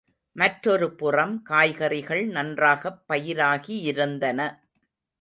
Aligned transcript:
மற்றொரு 0.35 0.95
புறம் 0.95 1.41
காய்கறிகள் 1.41 2.25
நன்றாகப் 2.27 3.01
பயிராகியிருந்தன. 3.09 4.39